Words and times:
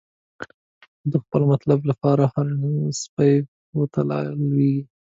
خو 0.95 1.05
د 1.11 1.13
خپل 1.23 1.41
مطلب 1.53 1.79
لپاره، 1.91 2.23
د 2.27 2.31
هر 2.33 2.47
سپی 3.01 3.33
پښو 3.45 3.81
ته 3.93 3.99
لویږی 4.47 4.75